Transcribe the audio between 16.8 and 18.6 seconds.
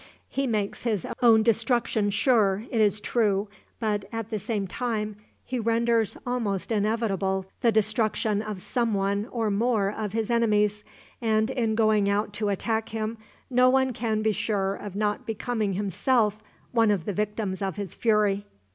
of the victims of his fury.